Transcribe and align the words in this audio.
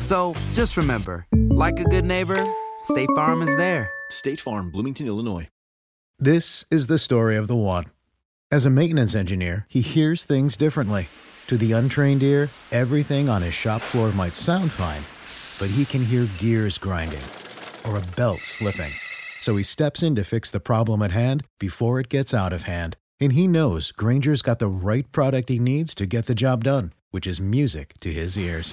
So 0.00 0.34
just 0.52 0.76
remember, 0.76 1.26
like 1.32 1.80
a 1.80 1.84
good 1.84 2.04
neighbor, 2.04 2.42
State 2.82 3.08
Farm 3.16 3.42
is 3.42 3.56
there. 3.56 3.90
State 4.10 4.40
Farm, 4.40 4.70
Bloomington, 4.70 5.06
Illinois. 5.06 5.48
This 6.18 6.64
is 6.70 6.86
the 6.86 6.98
story 6.98 7.36
of 7.36 7.48
the 7.48 7.56
one. 7.56 7.86
As 8.50 8.66
a 8.66 8.70
maintenance 8.70 9.14
engineer, 9.14 9.66
he 9.68 9.80
hears 9.80 10.24
things 10.24 10.56
differently. 10.56 11.08
To 11.48 11.56
the 11.56 11.72
untrained 11.72 12.22
ear, 12.22 12.48
everything 12.70 13.28
on 13.28 13.42
his 13.42 13.54
shop 13.54 13.80
floor 13.80 14.12
might 14.12 14.36
sound 14.36 14.70
fine, 14.70 15.02
but 15.58 15.74
he 15.74 15.84
can 15.84 16.04
hear 16.04 16.28
gears 16.38 16.78
grinding 16.78 17.22
or 17.86 17.98
a 17.98 18.16
belt 18.16 18.40
slipping. 18.40 18.92
So 19.40 19.56
he 19.56 19.62
steps 19.62 20.02
in 20.02 20.14
to 20.14 20.24
fix 20.24 20.50
the 20.50 20.60
problem 20.60 21.02
at 21.02 21.10
hand 21.10 21.44
before 21.58 22.00
it 22.00 22.08
gets 22.08 22.32
out 22.32 22.52
of 22.52 22.62
hand. 22.62 22.96
And 23.20 23.32
he 23.32 23.46
knows 23.46 23.92
Granger's 23.92 24.42
got 24.42 24.58
the 24.58 24.68
right 24.68 25.10
product 25.12 25.48
he 25.48 25.58
needs 25.58 25.94
to 25.96 26.06
get 26.06 26.26
the 26.26 26.34
job 26.34 26.64
done, 26.64 26.92
which 27.10 27.26
is 27.26 27.40
music 27.40 27.94
to 28.00 28.12
his 28.12 28.38
ears. 28.38 28.72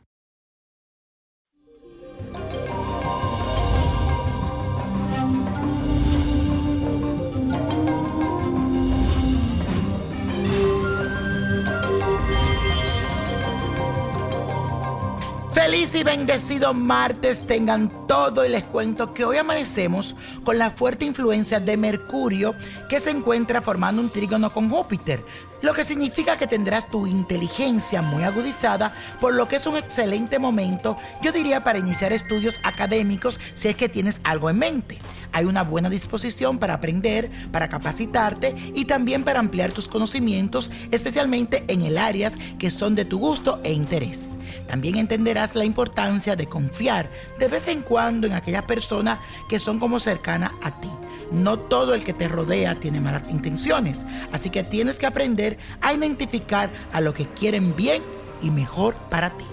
Feliz 15.71 15.95
y 15.95 16.03
bendecido 16.03 16.73
martes 16.73 17.47
tengan 17.47 17.89
todo 18.05 18.45
y 18.45 18.49
les 18.49 18.65
cuento 18.65 19.13
que 19.13 19.23
hoy 19.23 19.37
amanecemos 19.37 20.17
con 20.43 20.57
la 20.57 20.71
fuerte 20.71 21.05
influencia 21.05 21.61
de 21.61 21.77
Mercurio 21.77 22.53
que 22.89 22.99
se 22.99 23.09
encuentra 23.09 23.61
formando 23.61 24.01
un 24.01 24.09
trígono 24.09 24.51
con 24.51 24.69
Júpiter, 24.69 25.23
lo 25.61 25.73
que 25.73 25.83
significa 25.83 26.37
que 26.37 26.47
tendrás 26.47 26.87
tu 26.87 27.07
inteligencia 27.07 28.01
muy 28.01 28.23
agudizada, 28.23 28.93
por 29.19 29.33
lo 29.33 29.47
que 29.47 29.57
es 29.57 29.65
un 29.65 29.77
excelente 29.77 30.39
momento, 30.39 30.97
yo 31.21 31.31
diría, 31.31 31.63
para 31.63 31.79
iniciar 31.79 32.13
estudios 32.13 32.59
académicos 32.63 33.39
si 33.53 33.67
es 33.67 33.75
que 33.75 33.89
tienes 33.89 34.19
algo 34.23 34.49
en 34.49 34.57
mente. 34.57 34.97
Hay 35.33 35.45
una 35.45 35.63
buena 35.63 35.89
disposición 35.89 36.57
para 36.57 36.73
aprender, 36.73 37.31
para 37.51 37.69
capacitarte 37.69 38.55
y 38.73 38.85
también 38.85 39.23
para 39.23 39.39
ampliar 39.39 39.71
tus 39.71 39.87
conocimientos, 39.87 40.71
especialmente 40.91 41.63
en 41.67 41.81
el 41.81 41.97
áreas 41.97 42.33
que 42.59 42.69
son 42.69 42.95
de 42.95 43.05
tu 43.05 43.19
gusto 43.19 43.59
e 43.63 43.71
interés. 43.71 44.27
También 44.67 44.95
entenderás 44.97 45.55
la 45.55 45.65
importancia 45.65 46.35
de 46.35 46.47
confiar 46.47 47.09
de 47.39 47.47
vez 47.47 47.67
en 47.67 47.81
cuando 47.81 48.27
en 48.27 48.33
aquellas 48.33 48.63
personas 48.63 49.19
que 49.49 49.59
son 49.59 49.79
como 49.79 49.99
cercanas 49.99 50.51
a 50.61 50.71
ti. 50.79 50.89
No 51.31 51.59
todo 51.59 51.93
el 51.93 52.03
que 52.03 52.13
te 52.13 52.27
rodea 52.27 52.79
tiene 52.79 52.99
malas 52.99 53.29
intenciones, 53.29 54.01
así 54.31 54.49
que 54.49 54.63
tienes 54.63 54.97
que 54.97 55.05
aprender 55.05 55.57
a 55.81 55.93
identificar 55.93 56.69
a 56.91 57.01
lo 57.01 57.13
que 57.13 57.25
quieren 57.25 57.75
bien 57.75 58.03
y 58.41 58.49
mejor 58.49 58.95
para 59.09 59.29
ti. 59.31 59.45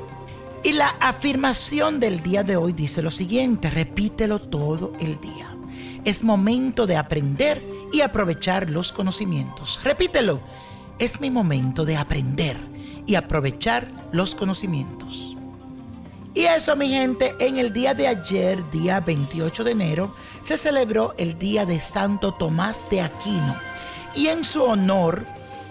Y 0.64 0.72
la 0.72 0.88
afirmación 1.00 2.00
del 2.00 2.22
día 2.22 2.42
de 2.42 2.56
hoy 2.56 2.72
dice 2.72 3.00
lo 3.00 3.12
siguiente, 3.12 3.70
repítelo 3.70 4.40
todo 4.40 4.92
el 5.00 5.20
día. 5.20 5.56
Es 6.04 6.24
momento 6.24 6.86
de 6.86 6.96
aprender 6.96 7.62
y 7.92 8.00
aprovechar 8.00 8.68
los 8.68 8.92
conocimientos. 8.92 9.80
Repítelo, 9.84 10.40
es 10.98 11.20
mi 11.20 11.30
momento 11.30 11.84
de 11.84 11.96
aprender 11.96 12.58
y 13.06 13.14
aprovechar 13.14 13.88
los 14.12 14.34
conocimientos. 14.34 15.36
Y 16.34 16.44
eso, 16.44 16.76
mi 16.76 16.88
gente, 16.90 17.34
en 17.40 17.56
el 17.56 17.72
día 17.72 17.94
de 17.94 18.06
ayer, 18.06 18.58
día 18.70 19.00
28 19.00 19.64
de 19.64 19.70
enero, 19.72 20.14
se 20.42 20.56
celebró 20.56 21.14
el 21.18 21.38
Día 21.38 21.66
de 21.66 21.80
Santo 21.80 22.34
Tomás 22.34 22.82
de 22.90 23.00
Aquino. 23.00 23.56
Y 24.14 24.28
en 24.28 24.44
su 24.44 24.62
honor, 24.62 25.24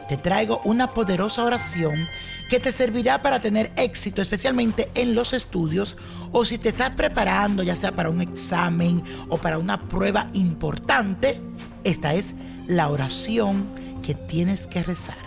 te 0.07 0.17
traigo 0.17 0.61
una 0.63 0.93
poderosa 0.93 1.43
oración 1.43 2.07
que 2.49 2.59
te 2.59 2.71
servirá 2.71 3.21
para 3.21 3.41
tener 3.41 3.71
éxito, 3.75 4.21
especialmente 4.21 4.89
en 4.95 5.15
los 5.15 5.33
estudios 5.33 5.97
o 6.31 6.45
si 6.45 6.57
te 6.57 6.69
estás 6.69 6.91
preparando, 6.91 7.63
ya 7.63 7.75
sea 7.75 7.93
para 7.93 8.09
un 8.09 8.21
examen 8.21 9.03
o 9.27 9.37
para 9.37 9.57
una 9.57 9.81
prueba 9.81 10.27
importante. 10.33 11.41
Esta 11.83 12.13
es 12.13 12.33
la 12.67 12.89
oración 12.89 13.65
que 14.01 14.13
tienes 14.13 14.67
que 14.67 14.83
rezar. 14.83 15.17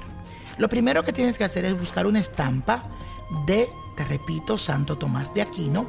Lo 0.56 0.69
primero 0.69 1.05
que 1.05 1.12
tienes 1.12 1.39
que 1.39 1.45
hacer 1.45 1.65
es 1.65 1.79
buscar 1.79 2.06
una 2.06 2.21
estampa 2.21 2.83
de, 3.47 3.69
te 4.00 4.06
repito, 4.06 4.56
Santo 4.56 4.97
Tomás 4.97 5.34
de 5.34 5.43
Aquino 5.43 5.84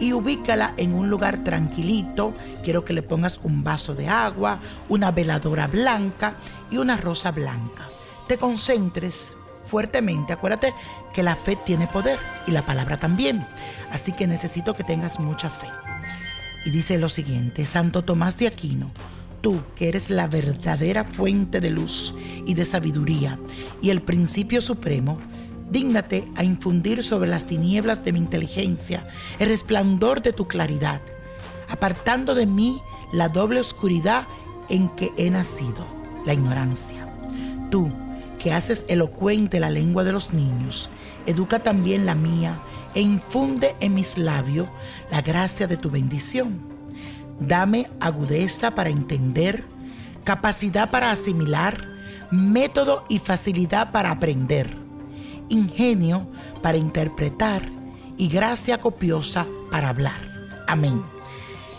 y 0.00 0.12
ubícala 0.12 0.74
en 0.76 0.92
un 0.92 1.08
lugar 1.08 1.44
tranquilito. 1.44 2.34
Quiero 2.64 2.84
que 2.84 2.92
le 2.92 3.04
pongas 3.04 3.38
un 3.44 3.62
vaso 3.62 3.94
de 3.94 4.08
agua, 4.08 4.58
una 4.88 5.12
veladora 5.12 5.68
blanca 5.68 6.34
y 6.68 6.78
una 6.78 6.96
rosa 6.96 7.30
blanca. 7.30 7.86
Te 8.26 8.38
concentres 8.38 9.34
fuertemente. 9.66 10.32
Acuérdate 10.32 10.74
que 11.12 11.22
la 11.22 11.36
fe 11.36 11.54
tiene 11.54 11.86
poder 11.86 12.18
y 12.48 12.50
la 12.50 12.66
palabra 12.66 12.98
también. 12.98 13.46
Así 13.92 14.10
que 14.10 14.26
necesito 14.26 14.74
que 14.74 14.82
tengas 14.82 15.20
mucha 15.20 15.48
fe. 15.48 15.68
Y 16.66 16.70
dice 16.70 16.98
lo 16.98 17.08
siguiente, 17.08 17.66
Santo 17.66 18.02
Tomás 18.02 18.36
de 18.36 18.48
Aquino, 18.48 18.90
tú 19.42 19.60
que 19.76 19.88
eres 19.88 20.10
la 20.10 20.26
verdadera 20.26 21.04
fuente 21.04 21.60
de 21.60 21.70
luz 21.70 22.16
y 22.46 22.54
de 22.54 22.64
sabiduría 22.64 23.38
y 23.80 23.90
el 23.90 24.02
principio 24.02 24.60
supremo, 24.60 25.18
dígnate 25.74 26.30
a 26.36 26.44
infundir 26.44 27.02
sobre 27.02 27.28
las 27.28 27.46
tinieblas 27.46 28.04
de 28.04 28.12
mi 28.12 28.20
inteligencia 28.20 29.08
el 29.40 29.48
resplandor 29.48 30.22
de 30.22 30.32
tu 30.32 30.46
claridad, 30.46 31.00
apartando 31.68 32.36
de 32.36 32.46
mí 32.46 32.80
la 33.12 33.28
doble 33.28 33.58
oscuridad 33.58 34.22
en 34.68 34.88
que 34.90 35.12
he 35.16 35.28
nacido, 35.30 35.84
la 36.24 36.32
ignorancia. 36.32 37.04
Tú, 37.72 37.90
que 38.38 38.52
haces 38.52 38.84
elocuente 38.86 39.58
la 39.58 39.68
lengua 39.68 40.04
de 40.04 40.12
los 40.12 40.32
niños, 40.32 40.90
educa 41.26 41.58
también 41.58 42.06
la 42.06 42.14
mía 42.14 42.60
e 42.94 43.00
infunde 43.00 43.74
en 43.80 43.94
mis 43.94 44.16
labios 44.16 44.68
la 45.10 45.22
gracia 45.22 45.66
de 45.66 45.76
tu 45.76 45.90
bendición. 45.90 46.60
Dame 47.40 47.90
agudeza 47.98 48.76
para 48.76 48.90
entender, 48.90 49.64
capacidad 50.22 50.88
para 50.88 51.10
asimilar, 51.10 51.84
método 52.30 53.04
y 53.08 53.18
facilidad 53.18 53.90
para 53.90 54.12
aprender, 54.12 54.83
ingenio 55.48 56.26
para 56.62 56.78
interpretar 56.78 57.62
y 58.16 58.28
gracia 58.28 58.80
copiosa 58.80 59.46
para 59.70 59.88
hablar. 59.88 60.20
Amén. 60.66 61.02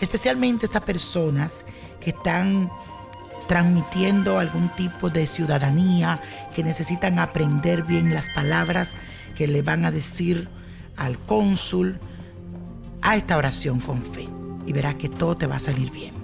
Especialmente 0.00 0.66
estas 0.66 0.82
personas 0.82 1.64
que 2.00 2.10
están 2.10 2.70
transmitiendo 3.46 4.38
algún 4.38 4.68
tipo 4.70 5.08
de 5.08 5.26
ciudadanía, 5.26 6.20
que 6.54 6.64
necesitan 6.64 7.18
aprender 7.18 7.82
bien 7.82 8.12
las 8.12 8.26
palabras 8.34 8.92
que 9.36 9.46
le 9.46 9.62
van 9.62 9.84
a 9.84 9.90
decir 9.90 10.48
al 10.96 11.18
cónsul, 11.18 11.98
a 13.02 13.16
esta 13.16 13.36
oración 13.36 13.78
con 13.78 14.02
fe 14.02 14.28
y 14.66 14.72
verás 14.72 14.96
que 14.96 15.08
todo 15.08 15.36
te 15.36 15.46
va 15.46 15.56
a 15.56 15.60
salir 15.60 15.90
bien. 15.92 16.14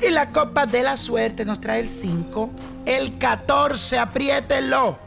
Y 0.00 0.10
la 0.10 0.30
copa 0.30 0.66
de 0.66 0.82
la 0.82 0.96
suerte 0.96 1.44
nos 1.44 1.60
trae 1.60 1.80
el 1.80 1.88
5, 1.88 2.50
el 2.86 3.18
14, 3.18 3.98
apriételo. 3.98 4.98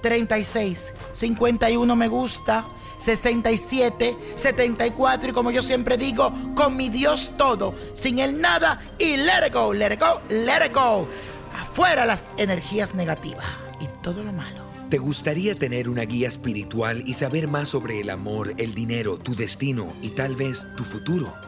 36, 0.00 0.92
51 1.12 1.96
me 1.96 2.08
gusta, 2.08 2.66
67, 2.98 4.16
74 4.36 5.30
y 5.30 5.32
como 5.32 5.50
yo 5.50 5.62
siempre 5.62 5.96
digo, 5.96 6.32
con 6.54 6.76
mi 6.76 6.88
Dios 6.88 7.32
todo, 7.36 7.74
sin 7.94 8.18
el 8.18 8.40
nada 8.40 8.80
y 8.98 9.16
let 9.16 9.46
it 9.46 9.54
go, 9.54 9.72
let 9.72 9.92
it 9.92 10.00
go, 10.00 10.20
let 10.28 10.66
it 10.66 10.74
go. 10.74 11.06
Afuera 11.60 12.06
las 12.06 12.26
energías 12.36 12.94
negativas 12.94 13.46
y 13.80 13.86
todo 14.02 14.22
lo 14.22 14.32
malo. 14.32 14.68
¿Te 14.90 14.98
gustaría 14.98 15.54
tener 15.54 15.88
una 15.88 16.02
guía 16.02 16.28
espiritual 16.28 17.02
y 17.06 17.14
saber 17.14 17.46
más 17.46 17.68
sobre 17.68 18.00
el 18.00 18.08
amor, 18.08 18.54
el 18.56 18.74
dinero, 18.74 19.18
tu 19.18 19.36
destino 19.36 19.92
y 20.00 20.10
tal 20.10 20.34
vez 20.34 20.64
tu 20.76 20.84
futuro? 20.84 21.47